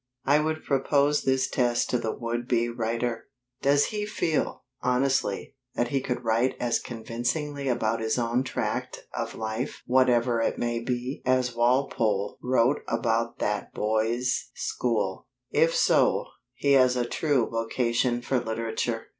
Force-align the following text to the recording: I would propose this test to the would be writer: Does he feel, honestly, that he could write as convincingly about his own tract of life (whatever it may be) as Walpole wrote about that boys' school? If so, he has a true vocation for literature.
I 0.25 0.39
would 0.39 0.63
propose 0.63 1.21
this 1.21 1.47
test 1.47 1.91
to 1.91 1.99
the 1.99 2.11
would 2.11 2.47
be 2.47 2.69
writer: 2.69 3.27
Does 3.61 3.85
he 3.93 4.07
feel, 4.07 4.63
honestly, 4.81 5.53
that 5.75 5.89
he 5.89 6.01
could 6.01 6.23
write 6.23 6.55
as 6.59 6.79
convincingly 6.79 7.67
about 7.67 7.99
his 7.99 8.17
own 8.17 8.43
tract 8.43 9.05
of 9.13 9.35
life 9.35 9.83
(whatever 9.85 10.41
it 10.41 10.57
may 10.57 10.79
be) 10.79 11.21
as 11.23 11.55
Walpole 11.55 12.39
wrote 12.41 12.81
about 12.87 13.37
that 13.37 13.75
boys' 13.75 14.49
school? 14.55 15.27
If 15.51 15.75
so, 15.75 16.25
he 16.55 16.71
has 16.71 16.95
a 16.95 17.05
true 17.05 17.47
vocation 17.47 18.23
for 18.23 18.39
literature. 18.39 19.05